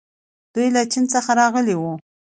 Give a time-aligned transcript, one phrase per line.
[0.53, 1.93] دوی له چین څخه راغلي وو